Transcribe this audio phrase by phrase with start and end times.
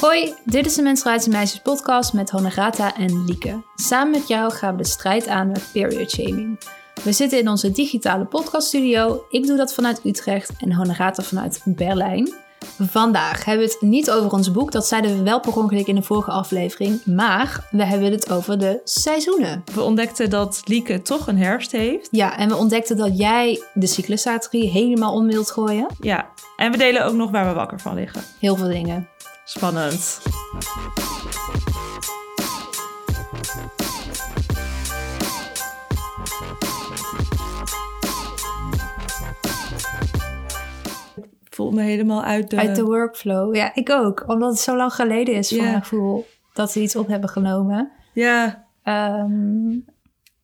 [0.00, 3.62] Hoi, dit is de Menstruatie Meisjes podcast met Honorata en Lieke.
[3.74, 6.58] Samen met jou gaan we de strijd aan met period shaming.
[7.04, 9.24] We zitten in onze digitale podcaststudio.
[9.28, 12.34] Ik doe dat vanuit Utrecht en Honorata vanuit Berlijn.
[12.78, 15.94] Vandaag hebben we het niet over ons boek, dat zeiden we wel per ongeluk in
[15.94, 19.64] de vorige aflevering, maar we hebben het over de seizoenen.
[19.74, 22.08] We ontdekten dat Lieke toch een herfst heeft.
[22.10, 25.86] Ja, en we ontdekten dat jij de cyclusstrategie helemaal om wilt gooien.
[26.00, 28.22] Ja, en we delen ook nog waar we wakker van liggen.
[28.38, 29.08] Heel veel dingen.
[29.46, 30.20] Spannend.
[41.50, 42.56] Voel me helemaal uit de...
[42.56, 43.54] Uit de workflow.
[43.54, 44.24] Ja, ik ook.
[44.26, 45.64] Omdat het zo lang geleden is voor Ja.
[45.64, 47.92] mijn gevoel dat we iets op hebben genomen.
[48.12, 48.64] Ja.
[48.82, 49.78] Ehm,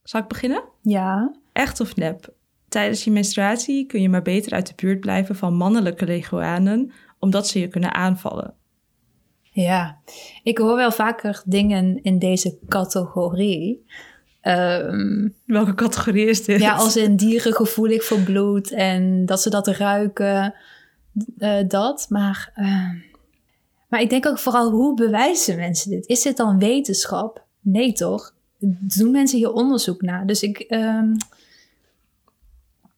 [0.03, 0.63] Zal ik beginnen?
[0.83, 1.35] ja.
[1.53, 2.35] Echt of nep?
[2.69, 7.47] Tijdens je menstruatie kun je maar beter uit de buurt blijven van mannelijke leguanen, omdat
[7.49, 8.55] ze je kunnen aanvallen.
[9.55, 9.99] Ja,
[10.43, 13.85] ik hoor wel vaker dingen in deze categorie.
[14.41, 16.61] Ehm, Welke categorie is dit?
[16.61, 20.55] ja, als in dieren gevoelig voor bloed en dat ze dat ruiken,
[21.39, 22.07] eh, dat.
[22.09, 22.97] Maar, ehm,
[23.89, 26.07] maar ik denk ook vooral, hoe bewijzen mensen dit?
[26.07, 27.45] Is dit dan wetenschap?
[27.61, 28.35] Nee, toch?
[28.59, 30.27] Doen mensen hier onderzoek naar?
[30.27, 30.59] Dus ik...
[30.59, 31.15] ehm,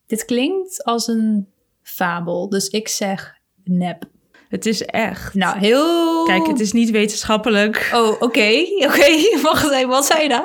[0.06, 1.48] dit klinkt als een
[1.83, 4.12] fabel, dus ik zeg nep.
[4.55, 5.34] Het is echt.
[5.34, 6.24] Nou, heel...
[6.24, 7.91] Kijk, het is niet wetenschappelijk.
[7.94, 8.64] Oh, oké.
[8.88, 9.88] Oké, wacht even.
[9.88, 10.44] Wat zei je dan?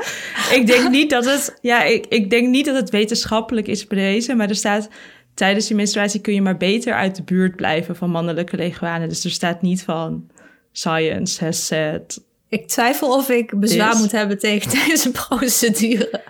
[0.51, 1.57] Ik denk niet dat het.
[1.61, 4.37] Ja, ik, ik denk niet dat het wetenschappelijk is bewezen.
[4.37, 4.89] Maar er staat.
[5.33, 9.09] Tijdens je menstruatie kun je maar beter uit de buurt blijven van mannelijke leguanen.
[9.09, 10.27] Dus er staat niet van.
[10.71, 12.23] Science has said.
[12.47, 16.21] Ik twijfel of ik bezwaar moet hebben tegen deze procedure.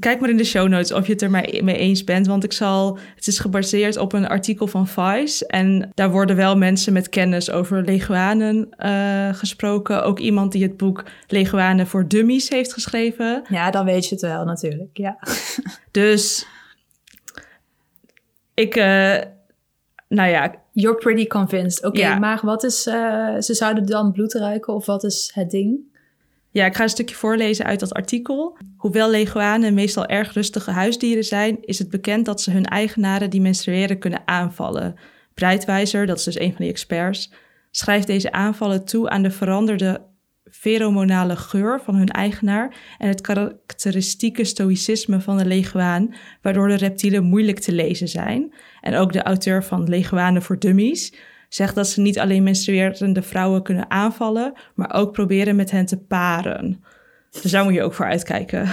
[0.00, 2.26] Kijk maar in de show notes of je het er maar mee eens bent.
[2.26, 2.98] Want ik zal.
[3.14, 5.46] Het is gebaseerd op een artikel van Vice.
[5.46, 10.04] En daar worden wel mensen met kennis over leguanen eh, gesproken.
[10.04, 13.42] Ook iemand die het boek Leguanen voor Dummies heeft geschreven.
[13.48, 14.90] Ja, dan weet je het wel natuurlijk.
[14.96, 15.18] Ja.
[15.90, 16.46] Dus.
[18.54, 18.76] Ik.
[18.76, 19.18] eh,
[20.08, 21.84] nou ja, You're pretty convinced.
[21.84, 22.18] Oké, Ja.
[22.18, 22.86] maar wat is...
[22.86, 25.78] eh, ze zouden dan bloed ruiken of wat is het ding?
[26.52, 28.58] Ja, ik ga een stukje voorlezen uit dat artikel.
[28.76, 33.40] Hoewel leguanen meestal erg rustige huisdieren zijn, is het bekend dat ze hun eigenaren die
[33.40, 34.94] menstrueren kunnen aanvallen.
[35.34, 37.32] Breitwijzer, dat is dus een van die experts,
[37.70, 40.08] schrijft deze aanvallen toe aan de veranderde
[40.50, 47.24] feromonale geur van hun eigenaar en het karakteristieke stoïcisme van de leguaan, waardoor de reptielen
[47.24, 48.54] moeilijk te lezen zijn.
[48.80, 51.14] En ook de auteur van Leguanen voor Dummies
[51.50, 55.96] zegt dat ze niet alleen menstruerende vrouwen kunnen aanvallen, maar ook proberen met hen te
[55.98, 56.82] paren.
[57.42, 58.68] Dus daar moet je ook voor uitkijken.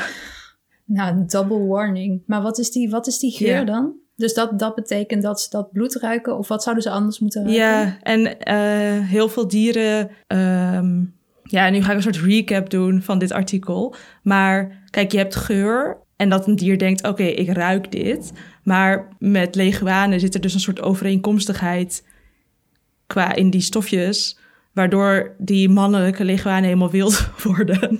[0.85, 2.21] Nou, double warning.
[2.25, 3.63] Maar wat is die, wat is die geur Ja.
[3.63, 3.93] dan?
[4.15, 6.37] Dus dat, dat betekent dat ze dat bloed ruiken?
[6.37, 7.63] Of wat zouden ze anders moeten ruiken?
[7.63, 10.09] Ja, en eh, heel veel dieren.
[10.27, 11.03] ehm,
[11.43, 13.95] ja, nu ga ik een soort recap doen van dit artikel.
[14.23, 15.97] Maar kijk, je hebt geur.
[16.15, 18.31] En dat een dier denkt: oké, ik ruik dit.
[18.63, 22.05] Maar met leguanen zit er dus een soort overeenkomstigheid
[23.07, 24.37] qua in die stofjes.
[24.73, 27.97] Waardoor die mannelijke leguanen helemaal wild worden.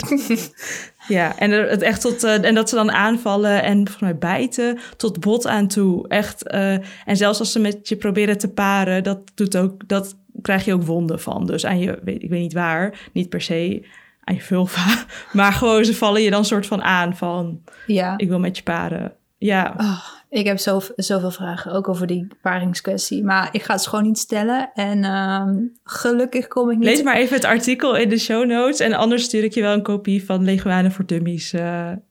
[1.08, 2.24] ja, en het echt tot.
[2.24, 6.08] eh, en dat ze dan aanvallen en volgens mij bijten tot bot aan toe.
[6.08, 6.48] Echt.
[6.48, 6.74] eh,
[7.06, 9.88] en zelfs als ze met je proberen te paren, dat doet ook.
[9.88, 11.46] Dat krijg je ook wonden van.
[11.46, 13.86] Dus aan je, weet, ik weet niet waar, niet per se
[14.24, 15.06] aan je vulva.
[15.34, 17.62] Maar gewoon, ze vallen je dan soort van aan van.
[17.88, 18.14] Ja.
[18.18, 19.14] Ik wil met je paren.
[19.38, 19.74] Ja.
[19.78, 23.24] Oh, ik heb zo, zoveel vragen, ook over die paringskwestie.
[23.24, 24.70] Maar ik ga het gewoon niet stellen.
[24.74, 26.86] En ehm, gelukkig kom ik niet...
[26.88, 28.80] Lees maar even het artikel in de show notes.
[28.80, 31.54] En anders stuur ik je wel een kopie van Leguanen voor Dummies.
[31.54, 31.62] eh,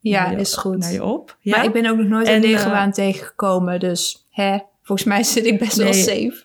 [0.00, 0.78] Ja, naar je- is goed.
[0.78, 1.36] Naar je op.
[1.40, 1.56] Ja?
[1.56, 3.80] Maar ik ben ook nog nooit En, een eh, leguaan tegengekomen.
[3.80, 6.34] Dus hè, volgens mij zit ik best wel safe.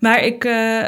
[0.00, 0.84] Maar ik eh,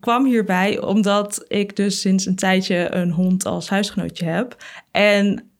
[0.00, 4.56] kwam hierbij omdat ik dus sinds een tijdje een hond als huisgenootje heb.
[4.90, 5.50] En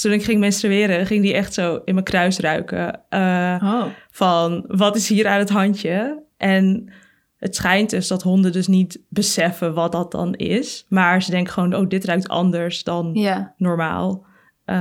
[0.00, 3.00] toen ik ging menstrueren, ging die echt zo in mijn kruis ruiken.
[3.08, 3.84] eh, Oh.
[4.10, 6.22] Van, wat is hier aan het handje?
[6.36, 6.92] En
[7.36, 10.86] het schijnt dus dat honden dus niet beseffen wat dat dan is.
[10.88, 13.54] Maar ze denken gewoon, oh, dit ruikt anders dan Ja.
[13.56, 14.24] normaal.
[14.64, 14.76] Eh,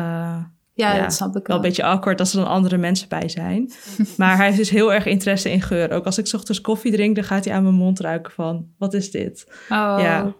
[0.74, 1.56] Ja, Ja, dat snap ik wel wel.
[1.56, 3.72] een beetje awkward als er dan andere mensen bij zijn.
[4.18, 5.92] Maar hij heeft dus heel erg interesse in geur.
[5.92, 8.68] Ook als ik 's ochtends koffie drink, dan gaat hij aan mijn mond ruiken van...
[8.78, 9.46] wat is dit?
[9.69, 9.98] Oh.
[10.00, 10.34] Ja.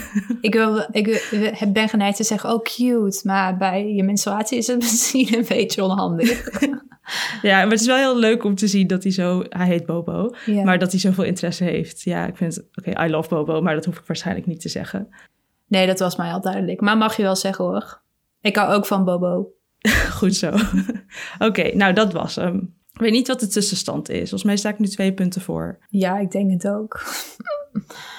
[0.40, 3.20] ik, wil, ik ben geneigd te zeggen, oh cute.
[3.22, 6.40] Maar bij je menstruatie is het misschien een beetje onhandig.
[7.42, 9.44] Ja, maar het is wel heel leuk om te zien dat hij zo...
[9.48, 10.64] Hij heet Bobo, Ja.
[10.64, 12.02] maar dat hij zoveel interesse heeft.
[12.02, 12.62] Ja, ik vind.
[12.74, 15.08] Oké, I love Bobo, maar dat hoef ik waarschijnlijk niet te zeggen.
[15.66, 16.80] Nee, dat was mij al duidelijk.
[16.80, 18.00] Maar mag je wel zeggen hoor.
[18.40, 19.46] Ik hou ook van Bobo.
[20.10, 20.52] Goed zo.
[21.38, 22.74] Oké, nou dat was hem.
[22.92, 24.18] Ik weet niet wat de tussenstand is.
[24.18, 25.78] Volgens mij sta ik nu twee punten voor.
[25.88, 27.02] Ja, ik denk het ook.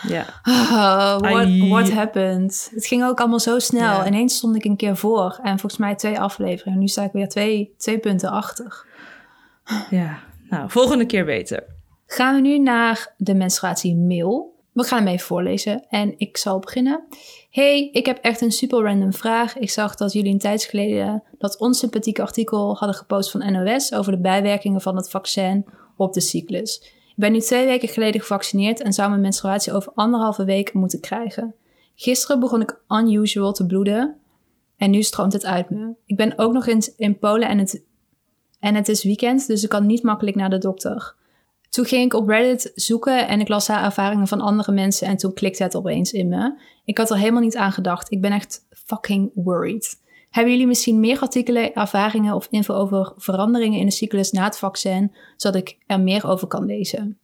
[0.07, 0.25] Ja.
[0.43, 2.71] Oh, what, what happened?
[2.73, 3.81] Het ging ook allemaal zo snel.
[3.81, 4.07] Ja.
[4.07, 5.39] Ineens stond ik een keer voor.
[5.43, 6.79] En volgens mij twee afleveringen.
[6.79, 8.85] Nu sta ik weer twee, twee punten achter.
[9.89, 10.19] Ja.
[10.49, 11.63] Nou, volgende keer beter.
[12.07, 14.55] Gaan we nu naar de menstruatie-mail.
[14.71, 17.03] We gaan hem even voorlezen en ik zal beginnen.
[17.53, 19.57] Hey, ik heb echt een super random vraag.
[19.57, 24.11] Ik zag dat jullie een tijd geleden dat onsympathieke artikel hadden gepost van NOS over
[24.11, 25.65] de bijwerkingen van het vaccin
[25.97, 26.81] op de cyclus.
[27.07, 30.99] Ik ben nu twee weken geleden gevaccineerd en zou mijn menstruatie over anderhalve week moeten
[30.99, 31.55] krijgen.
[31.95, 34.17] Gisteren begon ik unusual te bloeden
[34.77, 35.93] en nu stroomt het uit me.
[36.05, 36.67] Ik ben ook nog
[36.97, 37.83] in Polen en het,
[38.59, 41.15] en het is weekend, dus ik kan niet makkelijk naar de dokter.
[41.73, 45.17] Toen ging ik op Reddit zoeken en ik las daar ervaringen van andere mensen en
[45.17, 46.59] toen klikte het opeens in me.
[46.85, 48.11] Ik had er helemaal niet aan gedacht.
[48.11, 49.99] Ik ben echt fucking worried.
[50.29, 54.57] Hebben jullie misschien meer artikelen, ervaringen of info over veranderingen in de cyclus na het
[54.57, 57.17] vaccin, zodat ik er meer over kan lezen?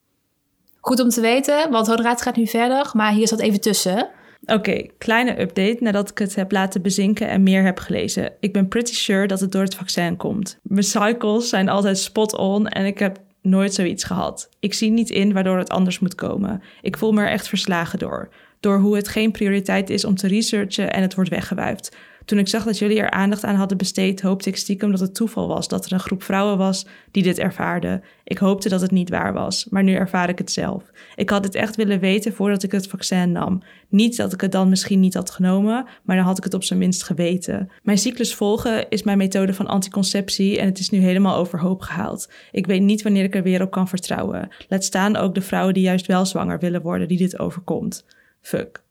[0.79, 4.09] Goed om te weten, want Hodraad gaat nu verder, maar hier zat even tussen.
[4.45, 8.33] Oké, kleine update nadat ik het heb laten bezinken en meer heb gelezen.
[8.39, 10.59] Ik ben pretty sure dat het door het vaccin komt.
[10.61, 14.49] Mijn cycles zijn altijd spot on en ik heb nooit zoiets gehad.
[14.59, 16.61] Ik zie niet in waardoor het anders moet komen.
[16.81, 18.29] Ik voel me er echt verslagen door.
[18.59, 21.95] Door hoe het geen prioriteit is om te researchen en het wordt weggewuifd.
[22.25, 25.15] Toen ik zag dat jullie er aandacht aan hadden besteed, hoopte ik stiekem dat het
[25.15, 28.03] toeval was dat er een groep vrouwen was die dit ervaarden.
[28.23, 30.83] Ik hoopte dat het niet waar was, maar nu ervaar ik het zelf.
[31.15, 33.63] Ik had het echt willen weten voordat ik het vaccin nam.
[33.89, 36.63] Niet dat ik het dan misschien niet had genomen, maar dan had ik het op
[36.63, 37.71] zijn minst geweten.
[37.83, 42.31] Mijn cyclus volgen is mijn methode van anticonceptie en het is nu helemaal overhoop gehaald.
[42.51, 44.49] Ik weet niet wanneer ik er weer op kan vertrouwen.
[44.67, 48.05] Laat staan ook de vrouwen die juist wel zwanger willen worden die dit overkomt.
[48.41, 48.87] Fuck.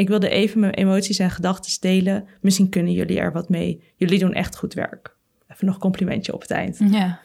[0.00, 2.24] Ik wilde even mijn emoties en gedachten delen.
[2.40, 3.82] Misschien kunnen jullie er wat mee.
[3.96, 5.16] Jullie doen echt goed werk.
[5.48, 6.78] Even nog een complimentje op het eind.
[6.90, 7.20] Ja.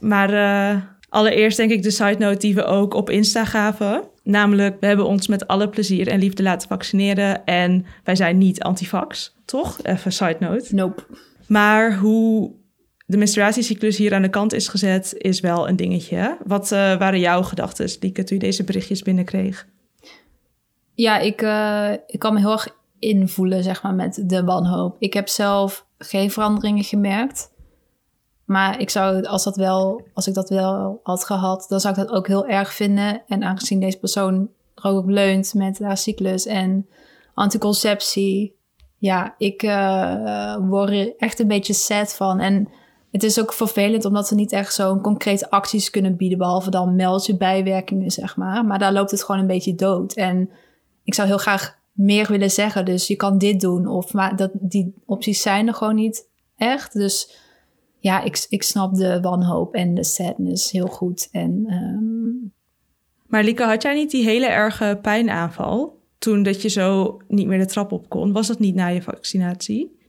[0.00, 4.02] Maar eh, allereerst denk ik de side note die we ook op Insta gaven.
[4.22, 7.44] Namelijk, we hebben ons met alle plezier en liefde laten vaccineren.
[7.44, 9.82] En wij zijn niet antivax, toch?
[9.82, 10.74] Even side note.
[10.74, 11.02] Nope.
[11.48, 12.52] Maar hoe
[13.06, 16.38] de menstruatiecyclus hier aan de kant is gezet, is wel een dingetje.
[16.44, 19.66] Wat eh, waren jouw gedachten, Lieke, toen je deze berichtjes binnenkreeg?
[20.94, 22.68] Ja, ik, eh, ik kan me heel erg
[22.98, 24.96] invoelen, zeg maar, met de wanhoop.
[24.98, 27.50] Ik heb zelf geen veranderingen gemerkt.
[28.44, 32.00] Maar ik zou, als, dat wel, als ik dat wel had gehad, dan zou ik
[32.00, 33.22] dat ook heel erg vinden.
[33.26, 36.86] En aangezien deze persoon er ook op leunt met haar cyclus en
[37.34, 38.56] anticonceptie.
[38.98, 42.40] Ja, ik eh, word er echt een beetje sad van.
[42.40, 42.68] En
[43.10, 46.38] het is ook vervelend omdat ze niet echt zo'n concrete acties kunnen bieden.
[46.38, 48.64] Behalve dan meld je bijwerkingen, zeg maar.
[48.64, 50.12] Maar daar loopt het gewoon een beetje dood.
[50.12, 50.50] En
[51.04, 52.84] ik zou heel graag meer willen zeggen.
[52.84, 53.86] Dus je kan dit doen.
[53.86, 56.92] Of, maar dat, die opties zijn er gewoon niet echt.
[56.92, 57.36] Dus
[57.98, 61.28] ja, ik, ik snap de wanhoop en de sadness heel goed.
[61.32, 62.50] En ehm,
[63.26, 67.58] Maar Lieke, had jij niet die hele erge pijnaanval toen dat je zo niet meer
[67.58, 68.32] de trap op kon?
[68.32, 70.00] Was dat niet na je vaccinatie?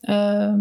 [0.00, 0.60] ehm,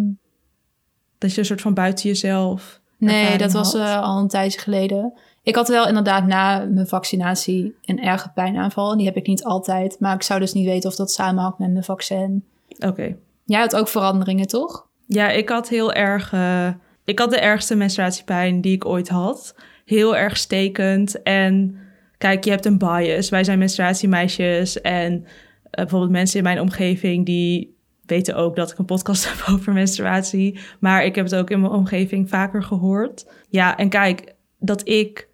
[1.18, 2.81] Dat je een soort van buiten jezelf.
[2.98, 5.13] nee, dat was eh, al een tijdje geleden.
[5.43, 8.91] Ik had wel inderdaad na mijn vaccinatie een erge pijnaanval.
[8.91, 9.99] En die heb ik niet altijd.
[9.99, 12.43] Maar ik zou dus niet weten of dat samenhangt met mijn vaccin.
[12.79, 13.15] Oké.
[13.45, 14.88] Jij had ook veranderingen, toch?
[15.05, 16.33] Ja, ik had heel erg.
[16.33, 16.67] eh,
[17.05, 19.55] ik had de ergste menstruatiepijn die ik ooit had.
[19.85, 21.21] Heel erg stekend.
[21.21, 21.77] En
[22.17, 23.29] kijk, je hebt een bias.
[23.29, 24.81] Wij zijn menstruatiemeisjes.
[24.81, 29.53] En eh, bijvoorbeeld mensen in mijn omgeving die weten ook dat ik een podcast heb
[29.53, 30.60] over menstruatie.
[30.79, 33.25] Maar ik heb het ook in mijn omgeving vaker gehoord.
[33.50, 35.29] Ja, en kijk, dat ik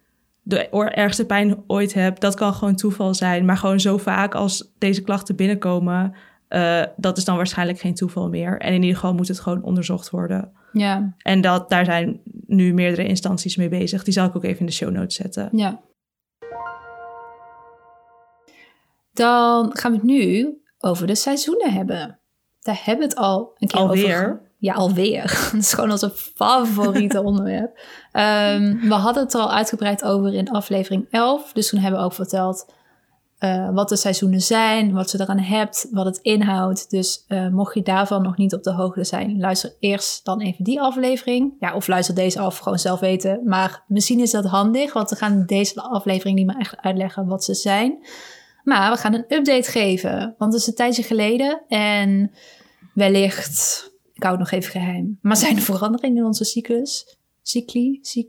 [0.48, 3.44] de ergste pijn ooit heb, dat kan gewoon toeval zijn.
[3.44, 6.14] Maar gewoon zo vaak als deze klachten binnenkomen,
[6.48, 8.58] eh, dat is dan waarschijnlijk geen toeval meer.
[8.60, 10.52] En in ieder geval moet het gewoon onderzocht worden.
[10.72, 14.04] Ja, En dat, daar zijn nu meerdere instanties mee bezig.
[14.04, 15.48] Die zal ik ook even in de show notes zetten.
[15.52, 15.80] ja.
[19.12, 22.18] Dan gaan we het nu over de seizoenen hebben.
[22.60, 23.90] Daar hebben we het al een keer over.
[23.96, 24.16] Alweer?
[24.42, 25.22] ge- Ja, alweer.
[25.52, 27.78] Dat is gewoon onze favoriete onderwerp.
[28.12, 31.52] Ehm, we hadden het er al uitgebreid over in aflevering 11.
[31.52, 32.66] Dus toen hebben we ook verteld
[33.38, 36.90] eh, wat de seizoenen zijn, wat ze eraan hebt, wat het inhoudt.
[36.90, 40.64] Dus eh, mocht je daarvan nog niet op de hoogte zijn, luister eerst dan even
[40.64, 41.54] die aflevering.
[41.60, 43.40] Ja, of luister deze af, gewoon zelf weten.
[43.44, 47.44] Maar misschien is dat handig, want we gaan deze aflevering niet meer echt uitleggen wat
[47.44, 47.98] ze zijn.
[48.64, 52.30] Maar we gaan een update geven, want het is een tijdje geleden en
[52.94, 53.87] wellicht,
[54.18, 57.16] ik hou het nog even geheim, maar zijn er veranderingen in onze cyclus?
[57.42, 58.26] Cycli, cy-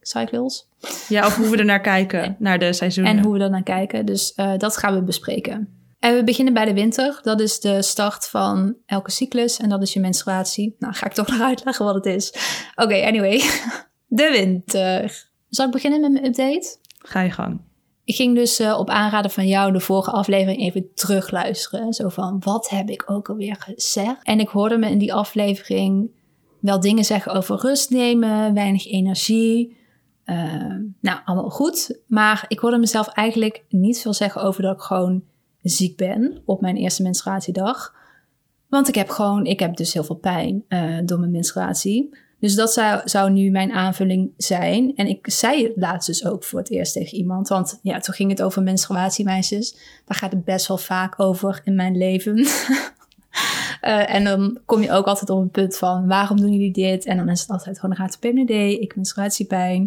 [0.00, 0.68] cycles?
[1.08, 3.16] Ja, of hoe we er naar kijken, naar de seizoenen.
[3.16, 4.06] En hoe we er naar kijken.
[4.06, 5.68] Dus eh, dat gaan we bespreken.
[5.98, 7.20] En we beginnen bij de winter.
[7.22, 9.56] Dat is de start van elke cyclus.
[9.58, 10.76] En dat is je menstruatie.
[10.78, 12.34] Nou, ga ik toch nog uitleggen wat het is.
[12.74, 13.42] Oké, anyway.
[14.06, 15.26] De winter.
[15.48, 16.76] Zal ik beginnen met mijn update?
[16.98, 17.60] Ga je gang.
[18.04, 21.92] Ik ging dus uh, op aanraden van jou de vorige aflevering even terugluisteren.
[21.92, 24.22] Zo van, wat heb ik ook alweer gezegd?
[24.22, 26.10] En ik hoorde me in die aflevering
[26.60, 29.76] wel dingen zeggen over rust nemen, weinig energie.
[30.26, 32.00] Uh, nou, allemaal goed.
[32.06, 35.22] Maar ik hoorde mezelf eigenlijk niet veel zeggen over dat ik gewoon
[35.62, 37.94] ziek ben op mijn eerste menstruatiedag.
[38.68, 42.16] Want ik heb gewoon, ik heb dus heel veel pijn uh, door mijn menstruatie.
[42.44, 44.96] Dus dat zou, zou nu mijn aanvulling zijn.
[44.96, 47.48] En ik zei het laatst dus ook voor het eerst tegen iemand.
[47.48, 49.76] Want ja, toen ging het over menstruatiemeisjes.
[50.04, 52.38] Daar gaat het best wel vaak over in mijn leven.
[52.38, 52.46] uh,
[54.14, 57.04] en dan kom je ook altijd op een punt van waarom doen jullie dit?
[57.04, 59.80] En dan is het altijd het PMD, ik menstruatiepijn.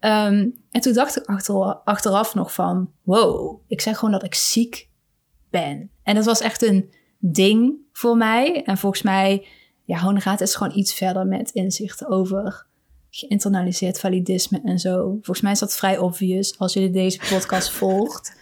[0.00, 4.34] Um, en toen dacht ik achter, achteraf nog van wow, ik zeg gewoon dat ik
[4.34, 4.88] ziek
[5.50, 5.90] ben.
[6.02, 8.62] En dat was echt een ding voor mij.
[8.64, 9.46] En volgens mij
[9.84, 12.66] ja, Honegaat is gewoon iets verder met inzichten over
[13.10, 15.08] geïnternaliseerd validisme en zo.
[15.10, 18.36] Volgens mij is dat vrij obvious als je deze podcast volgt.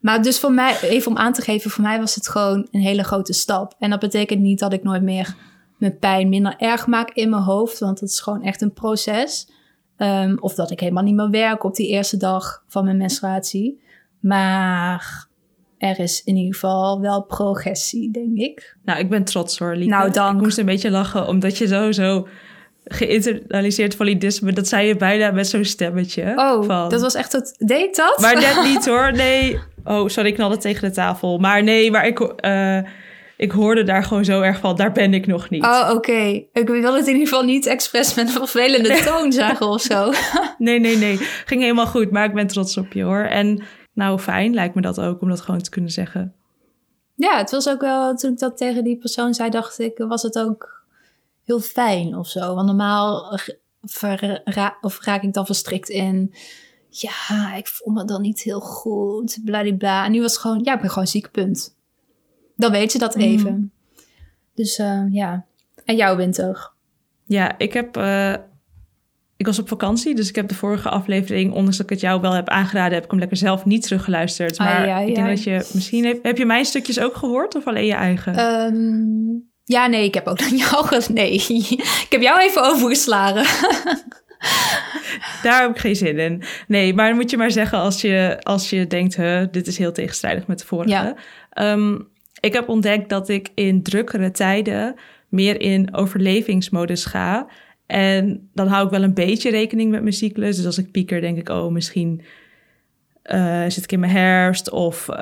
[0.00, 2.80] Maar dus voor mij, even om aan te geven, voor mij was het gewoon een
[2.80, 3.74] hele grote stap.
[3.78, 5.36] En dat betekent niet dat ik nooit meer
[5.78, 9.50] mijn pijn minder erg maak in mijn hoofd, want het is gewoon echt een proces.
[9.96, 13.82] Um, of dat ik helemaal niet meer werk op die eerste dag van mijn menstruatie.
[14.20, 15.28] Maar
[15.78, 18.76] er is in ieder geval wel progressie, denk ik.
[18.84, 19.94] Nou, ik ben trots hoor, Lieke.
[19.94, 20.36] Nou, dank.
[20.36, 22.28] Ik moest een beetje lachen, omdat je sowieso
[22.84, 26.32] geïnternaliseerd validisme, dat zei je bijna met zo'n stemmetje.
[26.36, 26.88] Oh, van...
[26.88, 27.54] dat was echt het...
[27.58, 28.18] Deed dat?
[28.20, 29.58] Maar net niet hoor, nee.
[29.84, 31.38] Oh, sorry, ik knalde tegen de tafel.
[31.38, 32.20] Maar nee, maar ik...
[32.44, 32.78] Uh,
[33.36, 35.64] ik hoorde daar gewoon zo erg van, daar ben ik nog niet.
[35.64, 35.94] Oh, oké.
[35.94, 36.48] Okay.
[36.52, 40.12] Ik wil het in ieder geval niet expres met een vervelende toon zeggen of zo.
[40.58, 41.16] nee, nee, nee.
[41.44, 43.22] Ging helemaal goed, maar ik ben trots op je hoor.
[43.22, 43.62] En
[43.94, 46.34] nou, fijn lijkt me dat ook om dat gewoon te kunnen zeggen.
[47.14, 50.22] Ja, het was ook wel, toen ik dat tegen die persoon zei, dacht ik, was
[50.22, 50.84] het ook
[51.44, 52.54] heel fijn of zo.
[52.54, 53.38] Want normaal
[53.82, 56.34] verra of raak ik dan verstrikt in,
[56.88, 60.04] ja, ik voel me dan niet heel goed, bladibla.
[60.04, 61.76] En nu was het gewoon, ja, ik ben gewoon ziek, punt.
[62.56, 63.52] Dan weet je dat even.
[63.52, 63.70] Mm.
[64.54, 65.44] Dus uh, ja.
[65.84, 66.72] En jouw winter?
[67.24, 68.34] Ja, ik heb uh,
[69.36, 72.20] ik was op vakantie, dus ik heb de vorige aflevering, ondanks dat ik het jou
[72.20, 74.58] wel heb aangeraden, heb ik hem lekker zelf niet teruggeluisterd.
[74.58, 77.86] Maar ik denk dat je misschien heb, heb je mijn stukjes ook gehoord of alleen
[77.86, 78.38] je eigen?
[78.38, 81.02] Um, ja, nee, ik heb ook dan jou.
[81.12, 83.44] Nee, ik heb jou even overgeslagen.
[85.42, 86.42] Daar heb ik geen zin in.
[86.66, 89.92] Nee, maar moet je maar zeggen als je, als je denkt, huh, dit is heel
[89.92, 91.14] tegenstrijdig met de vorige.
[91.50, 91.72] Ja.
[91.72, 92.08] Um,
[92.40, 94.94] ik heb ontdekt dat ik in drukkere tijden
[95.28, 97.46] meer in overlevingsmodus ga.
[97.86, 100.56] En dan hou ik wel een beetje rekening met mijn cyclus.
[100.56, 102.22] Dus als ik pieker, denk ik, oh, misschien
[103.32, 105.16] uh, zit ik in mijn herfst of uh,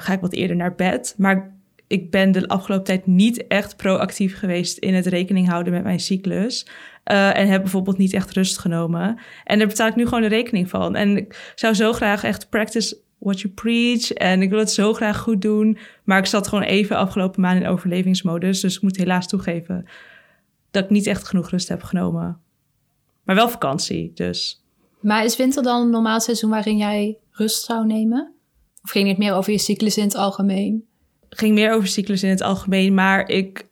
[0.00, 1.14] ga ik wat eerder naar bed.
[1.16, 5.82] Maar ik ben de afgelopen tijd niet echt proactief geweest in het rekening houden met
[5.82, 6.66] mijn cyclus.
[7.12, 9.18] Uh, en heb bijvoorbeeld niet echt rust genomen.
[9.44, 10.96] En daar betaal ik nu gewoon de rekening van.
[10.96, 14.12] En ik zou zo graag echt practice what you preach.
[14.12, 15.78] En ik wil het zo graag goed doen.
[16.04, 18.60] Maar ik zat gewoon even afgelopen maand in overlevingsmodus.
[18.60, 19.86] Dus ik moet helaas toegeven
[20.70, 22.40] dat ik niet echt genoeg rust heb genomen.
[23.22, 24.64] Maar wel vakantie, dus.
[25.00, 28.32] Maar is winter dan een normaal seizoen waarin jij rust zou nemen?
[28.82, 30.84] Of ging het meer over je cyclus in het algemeen?
[31.30, 33.66] Ging meer over cyclus in het algemeen, maar ik,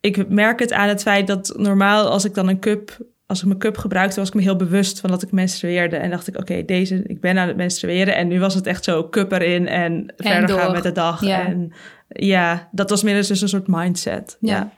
[0.00, 3.46] ik merk het aan het feit dat normaal als ik dan een cup, als ik
[3.46, 5.96] mijn cup gebruikte, was ik me heel bewust van dat ik menstrueerde.
[5.96, 8.16] En dacht ik, oké, deze, ik ben aan het menstrueren.
[8.16, 11.24] En nu was het echt zo, cup erin en, verder gaan met de dag.
[11.24, 11.46] Ja.
[11.46, 11.72] En
[12.08, 14.36] ja, dat was meer dus een soort mindset.
[14.40, 14.72] Ja.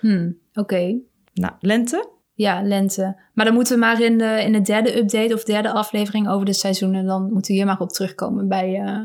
[0.00, 0.94] Hmm, oké.
[1.34, 2.10] Nou, lente?
[2.34, 3.16] Ja, lente.
[3.34, 6.46] Maar dan moeten we maar in de, in de derde update of derde aflevering over
[6.46, 7.06] de seizoenen...
[7.06, 9.00] dan moeten we hier maar op terugkomen bij uh,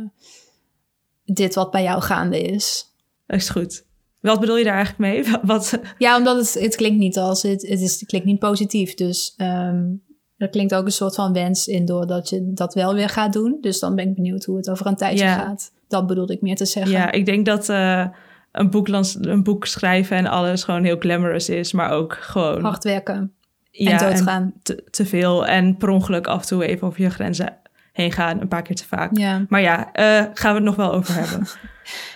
[1.25, 2.86] dit wat bij jou gaande is.
[3.25, 3.86] Dat is goed.
[4.22, 5.36] Wat bedoel je daar eigenlijk mee?
[5.53, 5.79] Wat?
[5.98, 7.43] Ja, omdat het, het klinkt niet als...
[7.43, 9.34] Het, het, is, het klinkt niet positief, dus...
[9.38, 10.05] Um,
[10.38, 13.57] er klinkt ook een soort van wens in doordat je dat wel weer gaat doen.
[13.62, 15.72] Dus dan ben ik benieuwd hoe het over een tijdje gaat.
[15.88, 16.91] Dat bedoelde ik meer te zeggen.
[16.91, 17.69] Ja, ik denk dat...
[17.69, 18.07] Uh
[18.59, 18.87] een boek,
[19.21, 22.61] een boek schrijven en alles gewoon heel glamorous is, maar ook gewoon...
[22.61, 23.31] Hard werken
[23.77, 24.53] ja, en doodgaan.
[24.63, 27.57] te, te, veel en per ongeluk af en toe even over je grenzen
[27.93, 29.17] heen gaan, een paar keer te vaak.
[29.17, 29.45] Ja.
[29.49, 31.47] Maar ja, uh, gaan we het nog wel over hebben.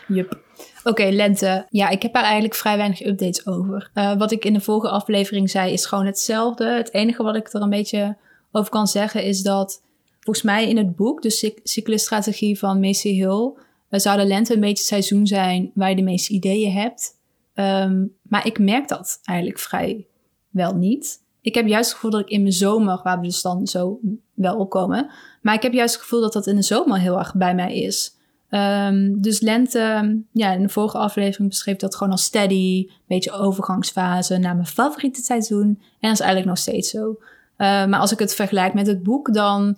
[0.18, 0.40] Jup.
[0.84, 1.66] Oké, lente.
[1.70, 3.90] Ja, ik heb daar eigenlijk vrij weinig updates over.
[3.94, 6.66] Uh, wat ik in de vorige aflevering zei is gewoon hetzelfde.
[6.66, 8.18] Het enige wat ik er een beetje
[8.52, 9.82] over kan zeggen is dat
[10.20, 13.54] volgens mij in het boek, de cyclusstrategie van Macy Hill,
[14.00, 17.20] zou de lente een beetje het seizoen zijn waar je de meeste ideeën hebt.
[17.56, 20.08] Um, maar ik merk dat eigenlijk vrij
[20.50, 21.20] wel niet.
[21.42, 24.00] Ik heb juist het gevoel dat ik in mijn zomer, waar we dus dan zo
[24.34, 25.10] wel opkomen,
[25.42, 27.76] maar ik heb juist het gevoel dat dat in de zomer heel erg bij mij
[27.76, 28.16] is.
[28.50, 33.32] Um, dus lente, ja, in de vorige aflevering beschreef dat gewoon als steady, een beetje
[33.32, 35.68] overgangsfase naar mijn favoriete seizoen.
[35.68, 37.18] En dat is eigenlijk nog steeds zo.
[37.56, 39.78] Eh, maar als ik het vergelijk met het boek, dan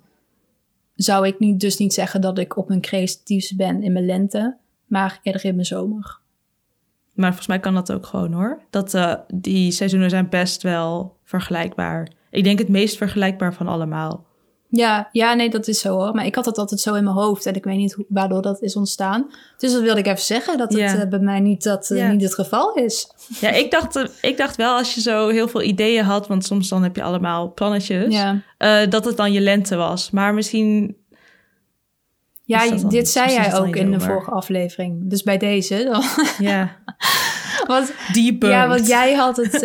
[0.94, 4.56] zou ik niet, dus niet zeggen dat ik op mijn creatiefst ben in mijn lente,
[4.86, 6.18] maar eerder in mijn zomer.
[7.14, 8.62] Maar volgens mij kan dat ook gewoon hoor.
[8.70, 12.08] Dat, uh, die seizoenen zijn best wel vergelijkbaar.
[12.30, 14.26] Ik denk het meest vergelijkbaar van allemaal.
[14.76, 16.14] Ja, ja, nee, dat is zo hoor.
[16.14, 18.42] Maar ik had het altijd zo in mijn hoofd en ik weet niet hoe, waardoor
[18.42, 19.26] dat is ontstaan.
[19.58, 20.98] Dus dat wilde ik even zeggen, dat het Ja.
[21.02, 22.10] eh, bij mij niet, dat, eh, Ja.
[22.12, 23.10] niet het geval is.
[23.40, 26.44] Ja, ik dacht, eh, ik dacht wel als je zo heel veel ideeën had, want
[26.44, 28.42] soms dan heb je allemaal plannetjes, Ja,
[28.86, 30.10] dat het dan je lente was.
[30.10, 30.96] Maar misschien,
[32.44, 35.10] ja dat dit zei jij dat ook in de vorige aflevering.
[35.10, 35.84] Dus bij deze.
[35.92, 36.02] Dan,
[36.48, 36.76] ja,
[37.66, 38.48] want, debunked.
[38.58, 39.60] ja, want jij had het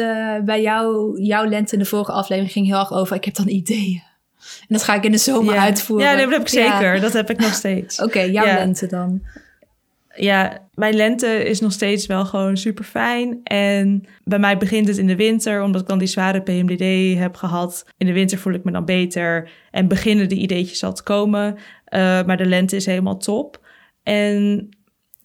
[0.46, 3.16] bij jou, jouw lente in de vorige aflevering ging heel erg over.
[3.16, 4.08] Ik heb dan ideeën.
[4.70, 5.62] En dat ga ik in de zomer ja.
[5.62, 6.06] uitvoeren.
[6.08, 6.78] Ja, nee, dat heb ik Ja.
[6.78, 7.02] zeker.
[7.02, 8.00] Dat heb ik nog steeds.
[8.06, 8.54] Oké, jouw Ja.
[8.54, 9.22] lente dan.
[10.16, 13.40] Ja, mijn lente is nog steeds wel gewoon super fijn.
[13.44, 17.36] En bij mij begint het in de winter, omdat ik dan die zware PMDD heb
[17.36, 17.86] gehad.
[17.98, 21.56] In de winter voel ik me dan beter en beginnen de ideetjes al te komen.
[21.86, 23.68] Eh, maar de lente is helemaal top.
[24.04, 24.70] En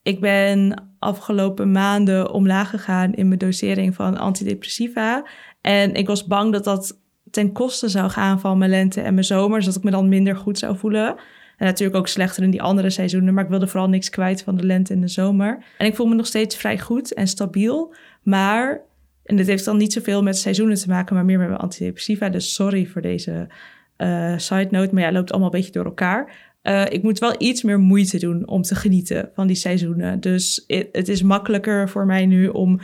[0.02, 5.26] ik ben afgelopen maanden omlaag gegaan in mijn dosering van antidepressiva.
[5.60, 6.98] En ik was bang dat dat
[7.34, 9.56] ten koste zou gaan van mijn lente en mijn zomer.
[9.56, 11.08] Dus dat ik me dan minder goed zou voelen.
[11.56, 13.34] En natuurlijk ook slechter in die andere seizoenen.
[13.34, 15.64] Maar ik wilde vooral niks kwijt van de lente en de zomer.
[15.78, 17.94] En ik voel me nog steeds vrij goed en stabiel.
[18.22, 18.80] Maar,
[19.24, 22.28] en dit heeft dan niet zoveel met seizoenen te maken, maar meer met mijn antidepressiva.
[22.28, 23.48] Dus sorry voor deze
[23.96, 24.94] eh, side note.
[24.94, 26.52] Maar ja, het loopt allemaal een beetje door elkaar.
[26.62, 30.20] Eh, ik moet wel iets meer moeite doen om te genieten van die seizoenen.
[30.20, 32.80] Dus het is makkelijker voor mij nu om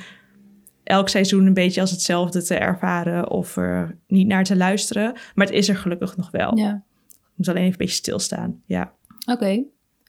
[0.91, 5.13] elk seizoen een beetje als hetzelfde te ervaren of er niet naar te luisteren.
[5.35, 6.57] Maar het is er gelukkig nog wel.
[6.57, 6.83] Ja.
[7.11, 8.63] Ik moet alleen even een beetje stilstaan.
[8.67, 8.93] Ja,
[9.27, 9.63] Oké.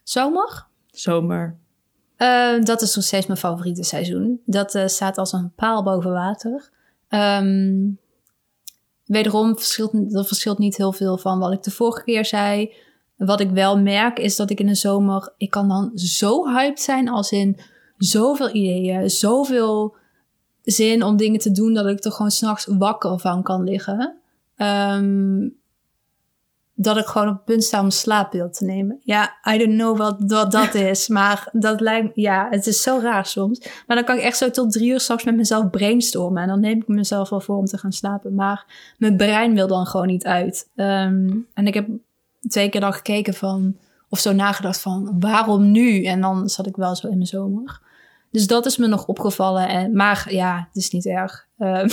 [0.04, 0.66] Zomer?
[0.92, 1.58] zomer.
[2.16, 4.42] Eh, dat is nog steeds mijn favoriete seizoen.
[4.46, 6.70] Dat eh, staat als een paal boven water.
[7.08, 7.90] Ehm,
[9.06, 12.74] wederom verschilt dat verschilt niet heel veel van wat ik de vorige keer zei.
[13.18, 15.34] Wat ik wel merk is dat ik in de zomer...
[15.38, 17.60] Ik kan dan zo hyped zijn als in
[17.98, 19.10] zoveel ideeën.
[19.10, 19.96] Zoveel
[20.64, 24.18] zin om dingen te doen dat ik er gewoon s'nachts wakker van kan liggen.
[24.56, 25.48] Ehm,
[26.74, 29.00] dat ik gewoon op het punt sta om een slaapbeeld te nemen.
[29.04, 31.08] Ja, I don't know wat, wat dat is.
[31.08, 33.60] Maar dat lijkt ja, het is zo raar soms.
[33.88, 36.42] Maar dan kan ik echt zo tot drie uur straks met mezelf brainstormen.
[36.42, 38.36] En dan neem ik mezelf wel voor om te gaan slapen.
[38.36, 38.66] Maar
[38.98, 40.70] mijn brein wil dan gewoon niet uit.
[40.76, 41.88] Ehm, en ik heb
[42.48, 43.78] twee keer dan gekeken van...
[44.10, 46.04] Of zo nagedacht van, waarom nu?
[46.04, 47.82] En dan zat ik wel zo in mijn zomer.
[48.32, 49.68] Dus dat is me nog opgevallen.
[49.68, 51.48] En, maar ja, het is niet erg.
[51.58, 51.86] Ehm,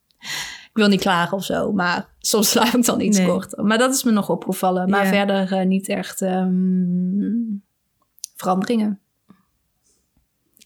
[0.70, 3.26] ik wil niet klagen of zo, maar soms slaap ik dan iets Nee.
[3.26, 3.64] korter.
[3.64, 4.90] Maar dat is me nog opgevallen.
[4.90, 5.10] Maar Ja.
[5.10, 7.34] verder eh, niet echt ehm,
[8.36, 9.00] veranderingen.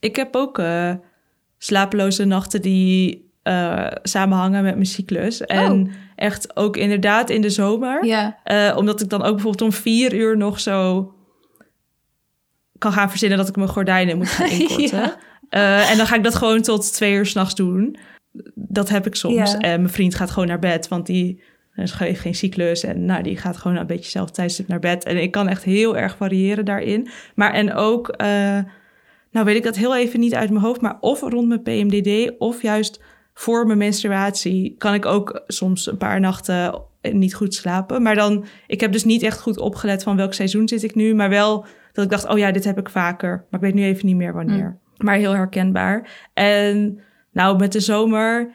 [0.00, 0.94] Ik heb ook eh,
[1.58, 5.40] slapeloze nachten die eh, samenhangen met mijn cyclus.
[5.40, 5.92] En Oh.
[6.16, 8.04] echt ook inderdaad in de zomer.
[8.04, 8.38] Ja,
[8.76, 11.12] omdat ik dan ook bijvoorbeeld om vier uur nog zo
[12.80, 14.98] kan gaan verzinnen dat ik mijn gordijnen moet gaan inkorten.
[14.98, 15.18] Ja.
[15.48, 17.96] Eh, en dan ga ik dat gewoon tot twee uur s'nachts doen.
[18.54, 19.52] Dat heb ik soms.
[19.52, 19.58] Ja.
[19.58, 22.84] En mijn vriend gaat gewoon naar bed, want die heeft geen cyclus.
[22.84, 25.04] En nou, die gaat gewoon een beetje zelf tijdstip naar bed.
[25.04, 27.08] En ik kan echt heel erg variëren daarin.
[27.34, 28.58] Maar en ook, eh,
[29.30, 32.38] nou weet ik dat heel even niet uit mijn hoofd, maar of rond mijn PMDD
[32.38, 33.00] of juist
[33.34, 38.02] voor mijn menstruatie kan ik ook soms een paar nachten niet goed slapen.
[38.02, 41.14] Maar dan, ik heb dus niet echt goed opgelet van welk seizoen zit ik nu,
[41.14, 41.66] maar wel
[42.02, 43.44] dat ik dacht, oh ja, dit heb ik vaker.
[43.50, 44.78] Maar ik weet nu even niet meer wanneer.
[44.96, 46.28] Maar heel herkenbaar.
[46.34, 47.00] En
[47.32, 48.50] nou, met de zomer,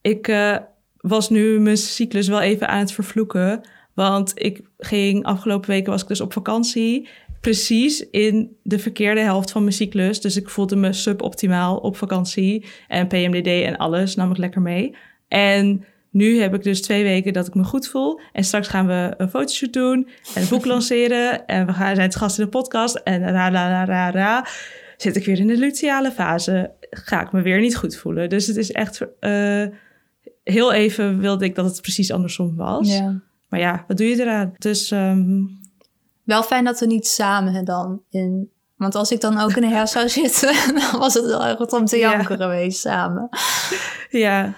[0.00, 0.56] ik eh,
[0.96, 3.60] was nu mijn cyclus wel even aan het vervloeken.
[3.94, 7.08] Want ik ging, afgelopen weken was ik dus op vakantie.
[7.40, 10.20] Precies in de verkeerde helft van mijn cyclus.
[10.20, 12.66] Dus ik voelde me suboptimaal op vakantie.
[12.88, 14.96] En PMDD en alles nam ik lekker mee.
[15.28, 18.20] En nu heb ik dus twee weken dat ik me goed voel.
[18.32, 21.46] En straks gaan we een fotoshoot doen en een boek lanceren.
[21.46, 22.94] En we gaan, zijn te gast in de podcast.
[22.96, 24.46] En ra, ra, ra, ra, ra.
[24.96, 26.70] Zit ik weer in de luteale fase.
[26.90, 28.28] Ga ik me weer niet goed voelen.
[28.28, 29.00] Dus het is echt...
[29.20, 29.64] eh,
[30.44, 32.88] heel even wilde ik dat het precies andersom was.
[32.96, 33.20] ja.
[33.48, 34.52] Maar ja, wat doe je eraan?
[34.58, 35.40] Dus ehm,
[36.24, 38.50] Wel fijn dat we niet samen dan in...
[38.76, 40.54] Want als ik dan ook in de her zou zitten,
[40.90, 42.10] dan was het wel erg om te Ja.
[42.10, 43.28] janken geweest samen.
[44.10, 44.54] ja,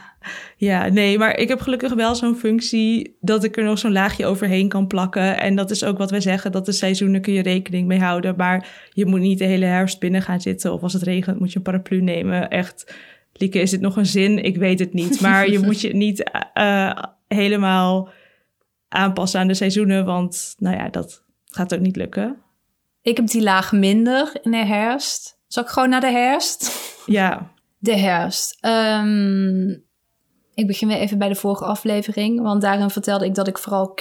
[0.58, 4.26] ja, nee, maar ik heb gelukkig wel zo'n functie dat ik er nog zo'n laagje
[4.26, 5.40] overheen kan plakken.
[5.40, 8.36] En dat is ook wat wij zeggen, dat de seizoenen kun je rekening mee houden.
[8.36, 10.72] Maar je moet niet de hele herfst binnen gaan zitten.
[10.72, 12.48] Of als het regent moet je een paraplu nemen.
[12.48, 12.94] Echt,
[13.32, 14.44] Lieke, is dit nog een zin?
[14.44, 15.20] Ik weet het niet.
[15.20, 18.08] Maar je moet je niet eh, helemaal
[18.88, 20.04] aanpassen aan de seizoenen.
[20.04, 22.36] Want nou ja, dat gaat ook niet lukken.
[23.02, 25.38] Ik heb die laag minder in de herfst.
[25.46, 26.72] Zal ik gewoon naar de herfst?
[27.06, 28.58] Ja, De herfst.
[28.60, 29.74] Ehm,
[30.56, 33.94] Ik begin weer even bij de vorige aflevering, want daarin vertelde ik dat ik vooral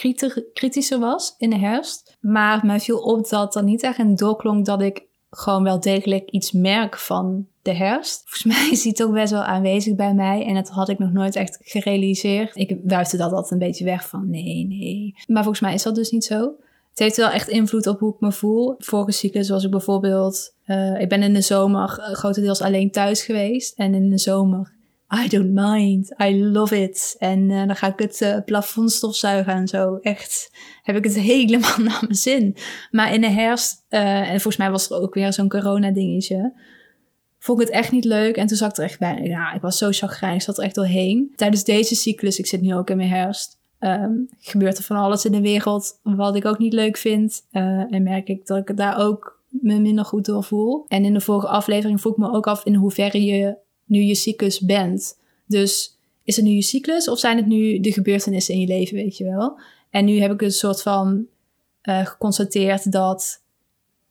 [0.54, 2.18] kritischer was in de herfst.
[2.20, 6.30] Maar mij viel op dat er niet echt een doorklonk dat ik gewoon wel degelijk
[6.30, 8.22] iets merk van de herfst.
[8.26, 10.46] Volgens mij is het ook best wel aanwezig bij mij.
[10.46, 12.56] En dat had ik nog nooit echt gerealiseerd.
[12.56, 15.16] Ik wuifde dat altijd een beetje weg van nee, nee.
[15.28, 16.40] Maar volgens mij is dat dus niet zo.
[16.90, 18.76] Het heeft wel echt invloed op hoe ik me voel.
[18.78, 20.54] Vorige cyclus was ik bijvoorbeeld...
[20.68, 23.78] Uh, ik ben in de zomer grotendeels alleen thuis geweest.
[23.78, 24.75] En in de zomer
[25.14, 26.14] I don't mind.
[26.24, 27.16] I love it.
[27.18, 29.98] En uh, dan ga ik het uh, plafond stofzuigen en zo.
[30.02, 30.52] Echt
[30.84, 32.56] heb ik het helemaal naar mijn zin.
[32.92, 36.54] Maar in de herfst, uh, en volgens mij was er ook weer zo'n corona-dingetje.
[37.40, 38.36] Vond ik het echt niet leuk.
[38.36, 39.22] En toen zat ik er echt bij.
[39.24, 40.42] Ja, ik was zo chagrijnig.
[40.42, 41.34] zat er echt doorheen.
[41.36, 43.58] Tijdens deze cyclus, ik zit nu ook in mijn herfst.
[43.80, 47.46] Um, gebeurt er van alles in de wereld wat ik ook niet leuk vind.
[47.52, 50.86] en merk ik dat ik daar ook me minder goed door voel.
[50.88, 54.16] En in de vorige aflevering vroeg ik me ook af in hoeverre je nu je
[54.16, 55.18] cyclus bent.
[55.46, 58.96] Dus is het nu je cyclus of zijn het nu de gebeurtenissen in je leven,
[58.96, 59.60] weet je wel?
[59.90, 61.26] En nu heb ik een soort van
[61.84, 63.44] uh, geconstateerd dat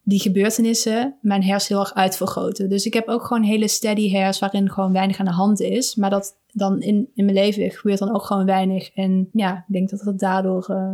[0.02, 2.68] die gebeurtenissen mijn hers heel erg uitvergroten.
[2.68, 5.94] Dus ik heb ook gewoon hele steady hairs waarin gewoon weinig aan de hand is.
[5.94, 8.90] Maar dat dan in, in mijn leven gebeurt dan ook gewoon weinig.
[8.94, 10.92] En ja, ik denk dat het daardoor uh,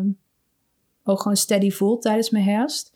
[1.04, 2.92] ook gewoon steady voelt tijdens mijn herfst.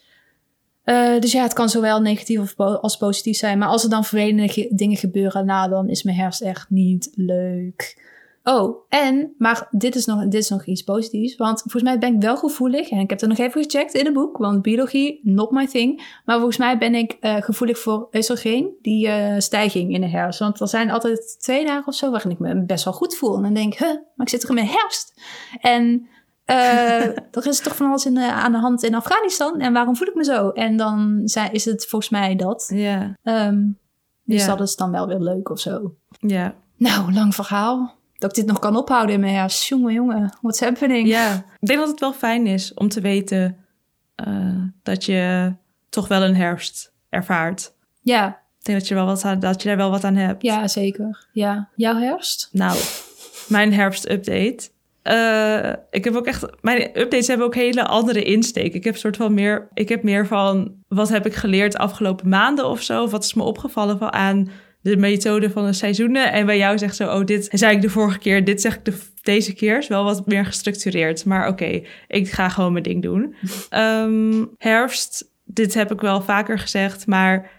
[0.84, 3.58] Uh, dus ja, het kan zowel negatief als positief zijn.
[3.58, 8.02] Maar als er dan vervelende dingen gebeuren, nou, dan is mijn herfst echt niet leuk.
[8.42, 11.36] Oh, en, maar dit is, nog, dit is nog iets positiefs.
[11.36, 12.90] Want volgens mij ben ik wel gevoelig.
[12.90, 14.36] En ik heb er nog even gecheckt in het boek.
[14.36, 16.20] Want biologie, not my thing.
[16.24, 18.76] Maar volgens mij ben ik uh, gevoelig voor oestrogeen.
[18.82, 20.38] Die uh, stijging in de herfst.
[20.38, 23.36] Want er zijn altijd twee dagen of zo waarin ik me best wel goed voel.
[23.36, 25.20] En dan denk ik, maar ik zit er in mijn herfst.
[25.60, 26.08] En
[26.50, 27.04] uh,
[27.36, 29.60] er is toch van alles in, aan de hand in Afghanistan.
[29.60, 30.48] En waarom voel ik me zo?
[30.48, 32.70] En dan zijn, is het volgens mij dat.
[32.74, 33.16] Ja.
[33.22, 33.78] Um,
[34.24, 35.94] dus dat is dan wel weer leuk of zo.
[36.18, 36.54] Ja.
[36.76, 37.94] Nou, lang verhaal.
[38.14, 39.68] Dat ik dit nog kan ophouden in mijn herfst.
[39.68, 41.08] Jongen, jongen, what's happening?
[41.08, 43.56] Ja, ik denk dat het wel fijn is om te weten
[44.26, 45.54] uh, dat je
[45.88, 47.72] toch wel een herfst ervaart.
[48.00, 48.28] Ja.
[48.28, 50.42] Ik denk dat je, wel wat aan, dat je daar wel wat aan hebt.
[50.42, 51.26] Ja, zeker.
[51.32, 51.68] Ja.
[51.76, 52.48] Jouw herfst?
[52.52, 52.78] Nou,
[53.48, 54.70] mijn herfst-update.
[55.10, 56.46] Uh, ik heb ook echt.
[56.60, 58.74] Mijn updates hebben ook hele andere insteek.
[58.74, 59.68] Ik heb soort van meer.
[59.74, 60.74] Ik heb meer van.
[60.88, 63.08] Wat heb ik geleerd de afgelopen maanden of zo?
[63.08, 66.32] Wat is me opgevallen van aan de methode van de seizoenen?
[66.32, 67.18] En bij jou zegt zo.
[67.18, 68.44] Oh, dit zei ik de vorige keer.
[68.44, 69.78] Dit zeg ik de, deze keer.
[69.78, 71.24] Is wel wat meer gestructureerd.
[71.24, 73.34] Maar oké, okay, ik ga gewoon mijn ding doen.
[73.70, 75.32] Um, herfst.
[75.44, 77.06] Dit heb ik wel vaker gezegd.
[77.06, 77.50] Maar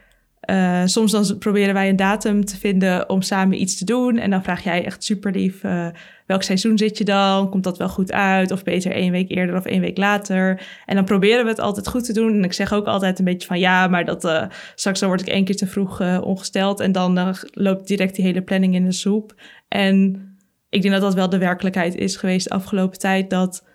[0.50, 4.18] uh, soms dan proberen wij een datum te vinden om samen iets te doen.
[4.18, 5.88] En dan vraag jij echt super lief, uh,
[6.26, 7.50] welk seizoen zit je dan?
[7.50, 8.52] Komt dat wel goed uit?
[8.52, 10.68] Of beter één week eerder of één week later?
[10.86, 12.34] En dan proberen we het altijd goed te doen.
[12.34, 15.22] En ik zeg ook altijd een beetje van ja, maar dat uh, straks dan word
[15.22, 16.80] ik één keer te vroeg ongesteld.
[16.80, 19.42] En dan loopt direct die hele planning in de soep.
[19.68, 20.22] En
[20.70, 23.30] ik denk dat dat wel de werkelijkheid is geweest de afgelopen tijd.
[23.30, 23.66] Dat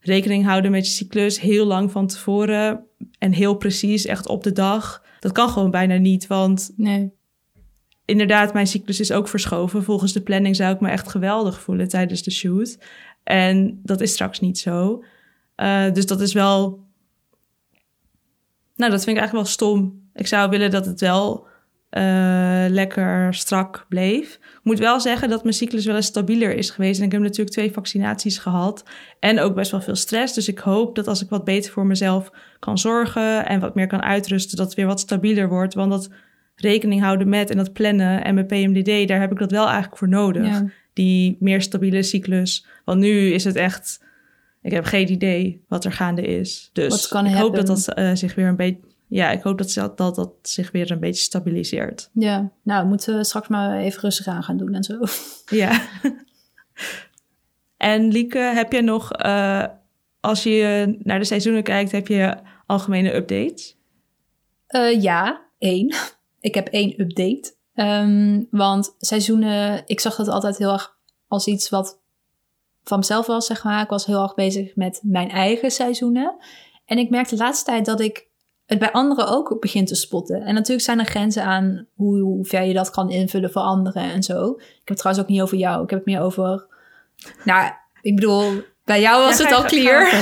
[0.00, 2.84] rekening houden met je cyclus heel lang van tevoren
[3.18, 7.16] en heel precies, echt op de dag dat kan gewoon bijna niet, want nee.
[8.08, 9.82] Inderdaad, mijn cyclus is ook verschoven.
[9.82, 12.78] Volgens de planning zou ik me echt geweldig voelen tijdens de shoot.
[13.24, 15.04] En dat is straks niet zo.
[15.56, 16.86] Uh, dus dat is wel.
[18.76, 20.02] Nou, dat vind ik eigenlijk wel stom.
[20.14, 21.46] Ik zou willen dat het wel
[21.90, 24.34] uh, lekker strak bleef.
[24.34, 27.00] Ik moet wel zeggen dat mijn cyclus wel eens stabieler is geweest.
[27.00, 28.84] En ik heb natuurlijk twee vaccinaties gehad.
[29.20, 30.34] En ook best wel veel stress.
[30.34, 33.86] Dus ik hoop dat als ik wat beter voor mezelf kan zorgen en wat meer
[33.86, 35.74] kan uitrusten, dat het weer wat stabieler wordt.
[35.74, 36.10] Want dat
[36.60, 39.96] rekening houden met en dat plannen en mijn PMDD, daar heb ik dat wel eigenlijk
[39.96, 40.46] voor nodig.
[40.46, 40.66] Ja.
[40.92, 42.66] Die meer stabiele cyclus.
[42.84, 44.06] Want nu is het echt.
[44.62, 46.70] Ik heb geen idee wat er gaande is.
[46.72, 49.96] Dus ik hoop dat dat uh, zich weer een beetje ja, ik hoop dat dat,
[49.96, 52.10] dat dat zich weer een beetje stabiliseert.
[52.12, 54.98] Ja, nou moeten we straks maar even rustig aan gaan doen en zo.
[55.56, 55.80] Ja.
[57.76, 59.64] en Lieke, heb je nog, uh,
[60.20, 63.76] als je naar de seizoenen kijkt, heb je algemene updates?
[64.68, 65.94] Uh, ja, één.
[66.40, 67.54] Ik heb één update.
[67.74, 70.96] Um, want seizoenen, ik zag dat altijd heel erg
[71.28, 72.00] als iets wat
[72.84, 73.82] van mezelf was, zeg maar.
[73.82, 76.36] Ik was heel erg bezig met mijn eigen seizoenen.
[76.84, 78.26] En ik merkte de laatste tijd dat ik
[78.66, 80.42] het bij anderen ook begint te spotten.
[80.42, 84.02] En natuurlijk zijn er grenzen aan hoe, hoe ver je dat kan invullen voor anderen
[84.02, 84.50] en zo.
[84.50, 85.82] Ik heb het trouwens ook niet over jou.
[85.82, 86.66] Ik heb het meer over.
[87.44, 87.72] Nou,
[88.02, 90.06] ik bedoel, bij jou was het al clear.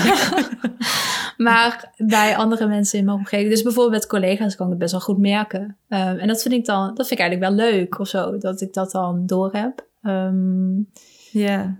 [1.36, 3.50] maar bij andere mensen in mijn omgeving.
[3.50, 5.62] Dus bijvoorbeeld met collega's kan ik het best wel goed merken.
[5.62, 8.38] Um, en dat vind ik dan, dat vind ik eigenlijk wel leuk of zo.
[8.38, 9.86] Dat ik dat dan door heb.
[10.02, 10.88] Um,
[11.30, 11.76] ja.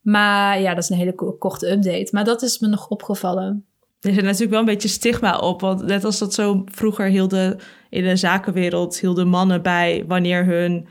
[0.00, 2.08] Maar ja, dat is een hele korte update.
[2.10, 3.64] Maar dat is me nog opgevallen.
[4.00, 5.60] Er zit natuurlijk wel een beetje stigma op.
[5.60, 7.58] Want net als dat zo vroeger hielden
[7.90, 10.88] in de zakenwereld, hielden mannen bij wanneer hun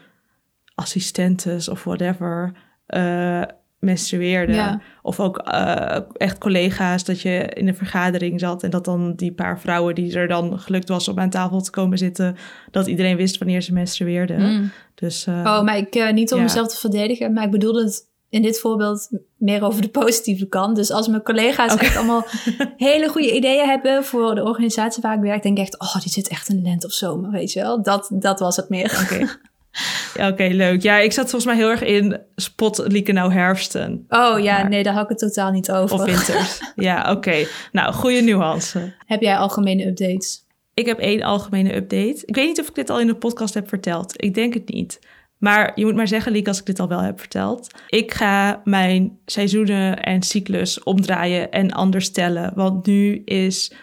[0.75, 2.51] assistentes of whatever
[2.85, 3.41] eh,
[3.81, 4.53] menstrueerde.
[4.53, 4.81] Ja.
[5.01, 9.31] Of ook eh, echt collega's dat je in een vergadering zat en dat dan die
[9.33, 12.35] paar vrouwen die er dan gelukt was om aan tafel te komen zitten,
[12.71, 14.37] dat iedereen wist wanneer ze menstrueerde.
[14.37, 14.71] Mm.
[14.95, 16.43] Dus eh, Oh, maar ik, eh, niet om Ja.
[16.43, 20.75] mezelf te verdedigen, maar ik bedoelde het in dit voorbeeld meer over de positieve kant.
[20.75, 22.25] Dus als mijn collega's echt allemaal
[22.77, 26.11] hele goede ideeën hebben voor de organisatie waar ik werk, denk ik echt, oh, die
[26.11, 27.83] zit echt in de lente of zomer, weet je wel.
[27.83, 28.99] Dat, dat was het meer.
[29.03, 29.27] Oké.
[30.13, 30.81] Ja, Oké, leuk.
[30.81, 34.83] Ja, ik zat volgens mij heel erg in spot nou herfsten Oh ja, Maar- nee,
[34.83, 35.95] daar had ik het totaal niet over.
[35.95, 36.59] of winters.
[36.75, 37.45] ja, oké.
[37.71, 38.93] Nou, goede nuance.
[39.05, 40.45] Heb jij algemene updates?
[40.73, 42.23] Ik heb één algemene update.
[42.25, 44.23] Ik weet niet of ik dit al in de podcast heb verteld.
[44.23, 44.99] Ik denk het niet.
[45.37, 47.67] Maar je moet maar zeggen, Liek, als ik dit al wel heb verteld.
[47.87, 52.51] Ik ga mijn seizoenen en cyclus omdraaien en anders stellen.
[52.55, 53.73] Want nu is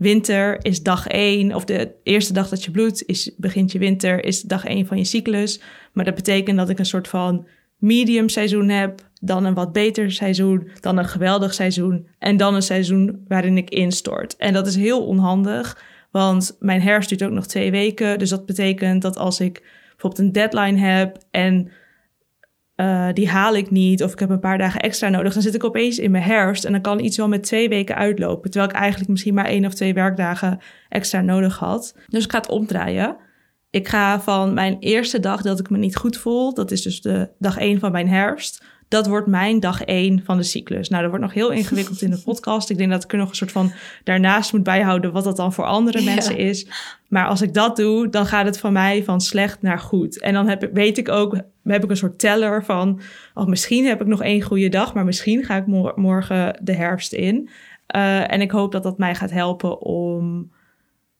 [0.00, 1.54] winter, is dag één.
[1.54, 4.98] Of de eerste dag dat je bloedt, is, begint je winter, is dag één van
[4.98, 5.60] je cyclus.
[5.92, 7.46] Maar dat betekent dat ik een soort van
[7.78, 9.08] medium seizoen heb.
[9.20, 10.70] Dan een wat beter seizoen.
[10.80, 12.06] Dan een geweldig seizoen.
[12.18, 14.36] En dan een seizoen waarin ik instort.
[14.36, 15.82] En dat is heel onhandig.
[16.10, 18.18] Want mijn herfst duurt ook nog twee weken.
[18.18, 21.70] Dus dat betekent dat als ik bijvoorbeeld een deadline heb en
[22.80, 25.54] eh, die haal ik niet, of ik heb een paar dagen extra nodig, dan zit
[25.54, 28.50] ik opeens in mijn herfst en dan kan iets wel met twee weken uitlopen.
[28.50, 31.96] Terwijl ik eigenlijk misschien maar één of twee werkdagen extra nodig had.
[32.08, 33.16] Dus ik ga het omdraaien.
[33.70, 37.00] Ik ga van mijn eerste dag dat ik me niet goed voel, dat is dus
[37.00, 38.64] de dag één van mijn herfst.
[38.90, 40.88] Dat wordt mijn dag één van de cyclus.
[40.88, 42.70] Nou, dat wordt nog heel ingewikkeld in de podcast.
[42.70, 43.72] Ik denk dat ik er nog een soort van
[44.04, 46.04] daarnaast moet bijhouden wat dat dan voor andere Ja.
[46.14, 46.66] mensen is.
[47.08, 50.20] Maar als ik dat doe, dan gaat het van mij van slecht naar goed.
[50.20, 53.00] En dan heb, weet ik ook, heb ik een soort teller van...
[53.34, 56.72] Oh, misschien heb ik nog één goede dag, maar misschien ga ik mor- morgen de
[56.74, 57.48] herfst in.
[57.86, 60.52] Eh, en ik hoop dat dat mij gaat helpen om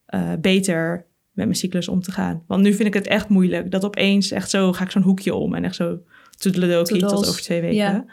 [0.07, 2.43] eh, beter met mijn cyclus om te gaan.
[2.47, 3.71] Want nu vind ik het echt moeilijk.
[3.71, 5.99] Dat opeens echt zo ga ik zo'n hoekje om en echt zo
[6.41, 7.29] toedeledokie tot Toedels.
[7.29, 7.77] over twee weken.
[7.77, 8.05] Ja.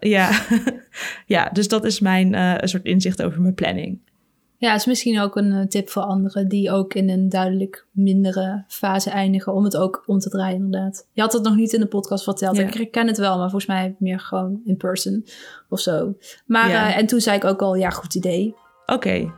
[0.00, 0.30] Ja,
[1.26, 3.98] ja dus dat is mijn eh, een soort inzicht over mijn planning.
[4.56, 7.86] Ja, het is misschien ook een eh, tip voor anderen die ook in een duidelijk
[7.90, 11.08] mindere fase eindigen, om het ook om te draaien inderdaad.
[11.12, 12.56] Je had het nog niet in de podcast verteld.
[12.56, 12.72] Ja.
[12.72, 15.26] Ik ken het wel, maar volgens mij meer gewoon in person
[15.68, 16.16] of zo.
[16.46, 16.88] Maar, Ja.
[16.90, 18.54] eh, en toen zei ik ook al, ja, goed idee.
[18.86, 19.32] Oké,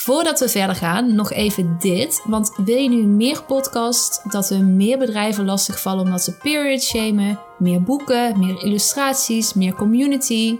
[0.00, 2.22] Voordat we verder gaan, nog even dit.
[2.24, 7.38] Want wil je nu meer podcast, dat er meer bedrijven lastigvallen omdat ze period shamen,
[7.58, 10.58] meer boeken, meer illustraties, meer community?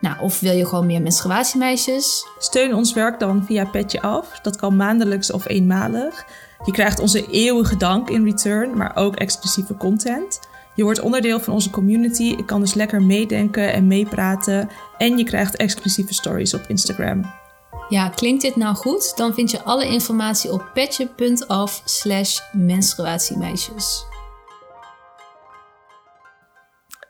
[0.00, 2.26] Nou, of wil je gewoon meer menstruatiemeisjes?
[2.38, 4.40] Steun ons werk dan via Petje Af.
[4.42, 6.24] Dat kan maandelijks of eenmalig.
[6.64, 10.40] Je krijgt onze eeuwige dank in return, maar ook exclusieve content.
[10.74, 12.34] Je wordt onderdeel van onze community.
[12.38, 14.68] Ik kan dus lekker meedenken en meepraten.
[14.98, 17.44] En je krijgt exclusieve stories op Instagram.
[17.88, 19.16] Ja, klinkt dit nou goed?
[19.16, 24.04] Dan vind je alle informatie op petje.af slash menstruatiemeisjes.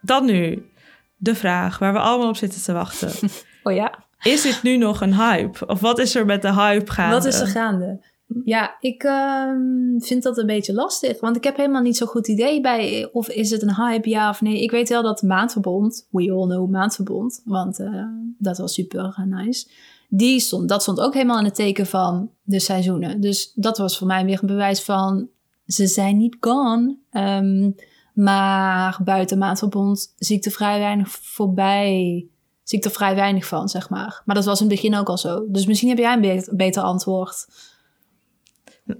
[0.01, 0.71] Dan nu
[1.17, 3.11] de vraag waar we allemaal op zitten te wachten.
[3.63, 4.05] Oh ja?
[4.23, 5.67] Is dit nu nog een hype?
[5.67, 7.15] Of wat is er met de hype gaande?
[7.15, 8.01] Wat is er gaande?
[8.45, 11.21] Ja, ik ehm, vind dat een beetje lastig.
[11.21, 14.29] Want ik heb helemaal niet zo'n goed idee bij of is het een hype, ja
[14.29, 14.63] of nee.
[14.63, 18.05] Ik weet wel dat Maandverbond, we all know Maandverbond, want eh,
[18.39, 19.69] dat was super nice.
[20.09, 23.21] Die stond, dat stond ook helemaal in het teken van de seizoenen.
[23.21, 25.29] Dus dat was voor mij weer een bewijs van
[25.67, 26.97] ze zijn niet gone.
[27.11, 27.71] Ehm,
[28.15, 32.27] maar buiten Maandverbond zie ik er vrij weinig voorbij.
[32.63, 34.23] Zie ik er vrij weinig van, zeg maar.
[34.25, 35.45] Maar dat was in het begin ook al zo.
[35.49, 37.47] Dus misschien heb jij een be- beter antwoord.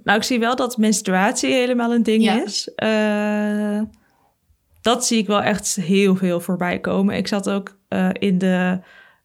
[0.03, 2.43] Nou, ik zie wel dat menstruatie helemaal een ding Ja.
[2.43, 2.73] is.
[2.75, 3.81] Eh,
[4.81, 7.15] dat zie ik wel echt heel veel voorbij komen.
[7.15, 8.79] Ik zat ook eh, in de...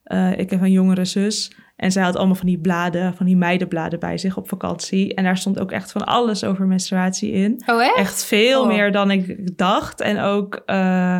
[0.04, 1.56] eh, ik heb een jongere zus.
[1.82, 5.14] En zij had allemaal van die bladen, van die meidenbladen bij zich op vakantie.
[5.14, 7.62] En daar stond ook echt van alles over menstruatie in.
[7.66, 7.96] Oh, echt?
[7.96, 8.66] Echt veel Oh.
[8.66, 10.00] meer dan ik dacht.
[10.00, 10.62] En ook...
[10.66, 11.18] eh,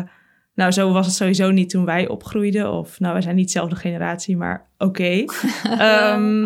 [0.55, 2.71] nou, zo was het sowieso niet toen wij opgroeiden.
[2.71, 5.03] Of, nou, wij zijn niet dezelfde generatie, maar oké.
[5.77, 6.45] Ehm,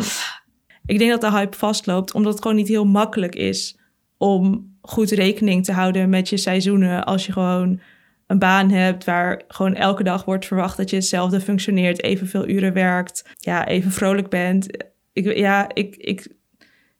[0.86, 3.80] ik denk dat de hype vastloopt, omdat het gewoon niet heel makkelijk is
[4.17, 7.03] om goed rekening te houden met je seizoenen.
[7.06, 7.80] Als je gewoon
[8.27, 12.73] een baan hebt waar gewoon elke dag wordt verwacht dat je hetzelfde functioneert, evenveel uren
[12.73, 14.67] werkt, ja, even vrolijk bent.
[15.13, 16.27] Ik, ja, ik, ik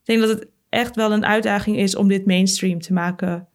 [0.04, 3.48] denk dat het echt wel een uitdaging is om dit mainstream te maken.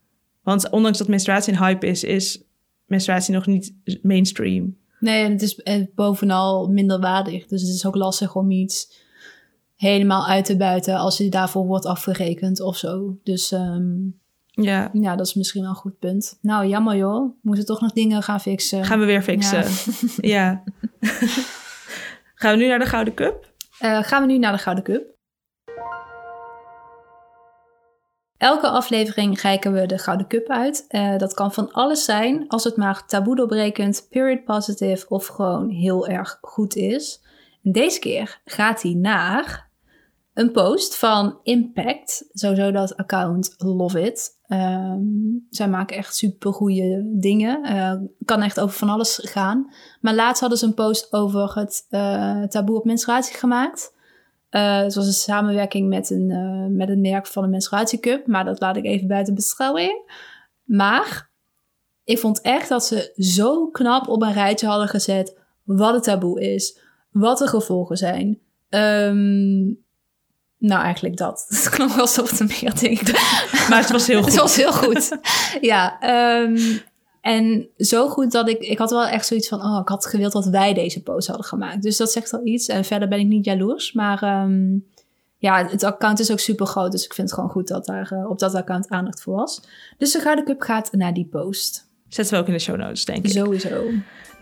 [0.42, 2.42] Want ondanks dat menstruatie een hype is, is
[2.87, 4.76] menstruatie nog niet mainstream.
[5.00, 7.46] Nee, en het is eh, bovenal minder waardig.
[7.46, 9.00] Dus het is ook lastig om iets
[9.76, 13.18] helemaal uit te buiten als je daarvoor wordt afgerekend of zo.
[13.22, 13.94] Dus ehm,
[14.54, 16.38] Ja, ja, dat is misschien wel een goed punt.
[16.40, 17.22] Nou, jammer joh.
[17.22, 18.84] We moeten toch nog dingen gaan fixen.
[18.84, 19.64] gaan we weer fixen.
[20.34, 20.62] Ja.
[22.34, 23.52] gaan we nu naar de Gouden Cup?
[23.78, 25.10] Eh, gaan we nu naar de Gouden Cup.
[28.36, 30.84] Elke aflevering reiken we de Gouden Cup uit.
[30.88, 35.68] Uh, dat kan van alles zijn, als het maar taboe doorbrekend, period positive of gewoon
[35.68, 37.20] heel erg goed is.
[37.62, 39.70] En deze keer gaat hij naar
[40.35, 42.29] een post van Impact.
[42.33, 44.40] Sowieso dat account Love It.
[44.49, 47.61] Um, zij maken echt super goede dingen.
[47.64, 47.92] Uh,
[48.25, 49.73] kan echt over van alles gaan.
[50.01, 53.95] Maar laatst hadden ze een post over het uh, taboe op menstruatie gemaakt.
[54.51, 58.27] Uh, het was een samenwerking met een, met een merk van een menstruatiecup.
[58.27, 60.12] Maar dat laat ik even buiten beschouwing.
[60.64, 61.31] Maar
[62.05, 66.40] ik vond echt dat ze zo knap op een rijtje hadden gezet wat het taboe
[66.40, 66.81] is.
[67.11, 68.38] Wat de gevolgen zijn.
[68.68, 69.85] Um,
[70.62, 71.44] nou, eigenlijk dat.
[71.48, 73.01] Het klonk wel alsof het een meer ding.
[73.68, 74.33] Maar het was heel goed.
[74.33, 75.18] het was heel goed.
[75.61, 75.98] ja.
[76.40, 76.81] Um,
[77.20, 78.61] en zo goed dat ik...
[78.61, 79.61] Ik had wel echt zoiets van...
[79.61, 81.83] Oh, ik had gewild dat wij deze post hadden gemaakt.
[81.83, 82.66] Dus dat zegt al iets.
[82.66, 83.92] En verder ben ik niet jaloers.
[83.92, 84.87] Maar um,
[85.38, 86.92] ja, het account is ook super groot.
[86.92, 89.62] Dus ik vind het gewoon goed dat daar uh, op dat account aandacht voor was.
[89.98, 91.90] Dus de Gouden Cup gaat naar die post.
[92.09, 93.31] Zetten we ook in de show notes, denk ik.
[93.31, 93.85] Sowieso.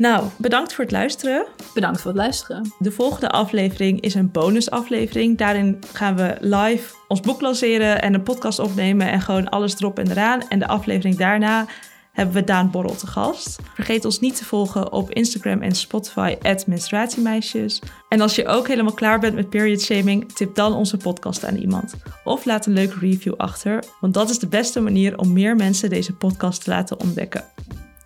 [0.00, 1.46] Nou, bedankt voor het luisteren.
[1.74, 2.72] Bedankt voor het luisteren.
[2.78, 5.38] De volgende aflevering is een bonusaflevering.
[5.38, 9.98] Daarin gaan we live ons boek lanceren en een podcast opnemen en gewoon alles erop
[9.98, 10.48] en eraan.
[10.48, 11.66] En de aflevering daarna
[12.12, 13.58] hebben we Daan Borrel te gast.
[13.74, 16.36] Vergeet ons niet te volgen op Instagram en Spotify,
[16.66, 17.82] menstruatiemeisjes.
[18.08, 21.56] En als je ook helemaal klaar bent met period shaming, tip dan onze podcast aan
[21.56, 21.94] iemand.
[22.24, 25.90] Of laat een leuke review achter, want dat is de beste manier om meer mensen
[25.90, 27.44] deze podcast te laten ontdekken.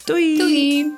[0.05, 0.39] Doei!
[0.39, 0.93] Doei!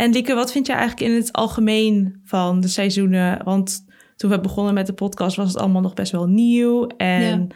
[0.00, 3.44] En Lieke, wat vind je eigenlijk in het algemeen van de seizoenen?
[3.44, 3.84] Want
[4.16, 6.86] toen we begonnen met de podcast was het allemaal nog best wel nieuw.
[6.86, 7.48] En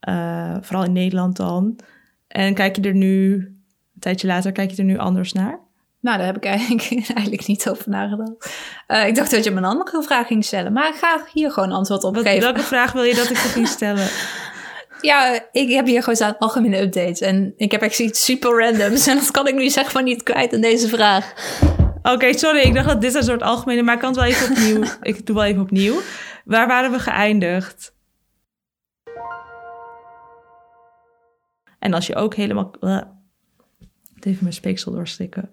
[0.00, 0.54] ja.
[0.54, 1.78] uh, vooral in Nederland dan.
[2.28, 5.60] En kijk je er nu, een tijdje later, kijk je er nu anders naar?
[6.00, 8.52] Nou, daar heb ik eigenlijk, eigenlijk niet over nagedacht.
[8.88, 10.72] Uh, ik dacht dat je me een andere vraag ging stellen.
[10.72, 12.40] Maar ik ga hier gewoon antwoord op Wat, geven.
[12.40, 14.08] Welke vraag wil je dat ik je ging stellen?
[15.00, 17.20] Ja, ik heb hier gewoon staan algemene updates.
[17.20, 19.06] En ik heb echt iets super randoms.
[19.06, 21.32] En dat kan ik nu zeg maar niet kwijt in deze vraag.
[22.02, 22.60] Oké, okay, sorry.
[22.60, 23.82] Ik dacht dat dit een soort algemene...
[23.82, 24.84] Maar ik kan het wel even opnieuw...
[25.12, 26.00] ik doe wel even opnieuw.
[26.44, 27.94] Waar waren we geëindigd?
[31.78, 32.70] En als je ook helemaal...
[32.80, 33.02] Uh,
[34.20, 35.50] even mijn speeksel doorslikken.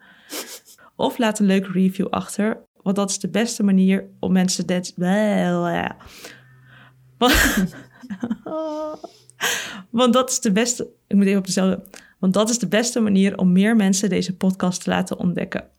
[0.95, 2.57] Of laat een leuke review achter.
[2.81, 4.67] Want dat is de beste manier om mensen...
[4.67, 4.93] Dat,
[9.89, 10.87] want dat is de beste...
[11.07, 11.83] Ik moet even op dezelfde...
[12.19, 15.69] Want dat is de beste manier om meer mensen deze podcast te laten ontdekken.